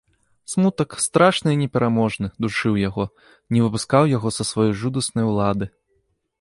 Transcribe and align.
Смутак, 0.51 0.95
страшны 1.05 1.49
і 1.55 1.59
непераможны, 1.63 2.31
душыў 2.47 2.73
яго, 2.87 3.03
не 3.57 3.63
выпускаў 3.67 4.03
яго 4.17 4.27
са 4.39 4.43
сваёй 4.53 4.73
жудаснай 4.81 5.25
улады. 5.33 5.65